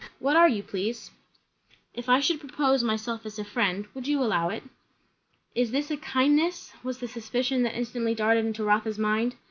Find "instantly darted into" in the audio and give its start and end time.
7.77-8.63